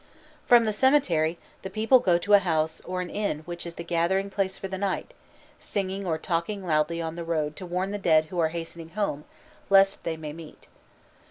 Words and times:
From 0.47 0.65
the 0.65 0.73
cemetery 0.73 1.37
the 1.61 1.69
people 1.69 1.99
go 1.99 2.17
to 2.17 2.33
a 2.33 2.39
house 2.39 2.81
or 2.85 3.01
an 3.01 3.11
inn 3.11 3.43
which 3.45 3.67
is 3.67 3.75
the 3.75 3.83
gathering 3.83 4.31
place 4.31 4.57
for 4.57 4.67
the 4.67 4.79
night, 4.79 5.13
singing 5.59 6.07
or 6.07 6.17
talking 6.17 6.65
loudly 6.65 6.99
on 6.99 7.15
the 7.15 7.23
road 7.23 7.55
to 7.57 7.67
warn 7.67 7.91
the 7.91 7.99
dead 7.99 8.25
who 8.25 8.39
are 8.39 8.49
hastening 8.49 8.89
home, 8.97 9.25
lest 9.69 10.03
they 10.03 10.17
may 10.17 10.33
meet. 10.33 10.67